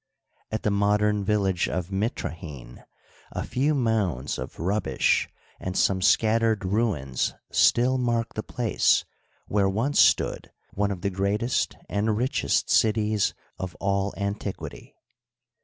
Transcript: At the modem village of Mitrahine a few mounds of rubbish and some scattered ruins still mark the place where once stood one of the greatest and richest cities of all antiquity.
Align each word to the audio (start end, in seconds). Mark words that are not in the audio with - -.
At 0.49 0.63
the 0.63 0.71
modem 0.71 1.23
village 1.23 1.69
of 1.69 1.91
Mitrahine 1.91 2.83
a 3.33 3.43
few 3.45 3.75
mounds 3.75 4.39
of 4.39 4.57
rubbish 4.59 5.29
and 5.59 5.77
some 5.77 6.01
scattered 6.01 6.65
ruins 6.65 7.35
still 7.51 7.99
mark 7.99 8.33
the 8.33 8.41
place 8.41 9.05
where 9.45 9.69
once 9.69 9.99
stood 9.99 10.49
one 10.71 10.89
of 10.89 11.01
the 11.01 11.11
greatest 11.11 11.75
and 11.87 12.17
richest 12.17 12.67
cities 12.67 13.35
of 13.59 13.75
all 13.75 14.11
antiquity. 14.17 14.95